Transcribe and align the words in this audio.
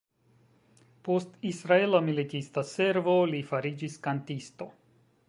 Post 1.09 1.35
Israela 1.49 2.01
militista 2.07 2.65
servo, 2.71 3.15
li 3.33 3.43
fariĝis 3.51 3.99
kantisto. 4.09 4.73